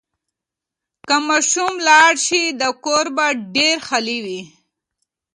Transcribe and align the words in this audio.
که 1.07 1.15
ماشوم 1.27 1.73
لاړ 1.87 2.13
شي، 2.25 2.43
دا 2.59 2.69
کور 2.85 3.05
به 3.15 3.25
ډېر 3.55 3.77
خالي 3.87 4.19
وي. 4.25 4.41